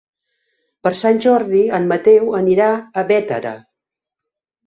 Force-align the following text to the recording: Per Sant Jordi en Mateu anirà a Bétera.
Per 0.85 0.91
Sant 1.01 1.19
Jordi 1.25 1.59
en 1.79 1.85
Mateu 1.91 2.33
anirà 2.39 2.71
a 2.73 3.03
Bétera. 3.11 3.55